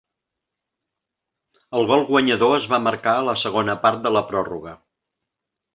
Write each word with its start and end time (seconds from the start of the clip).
El 1.81 1.87
gol 1.93 2.07
guanyador 2.09 2.57
es 2.57 2.67
va 2.75 2.81
marcar 2.89 3.17
a 3.21 3.29
la 3.31 3.39
segona 3.47 3.79
part 3.87 4.05
de 4.09 4.15
la 4.19 4.27
pròrroga. 4.33 4.77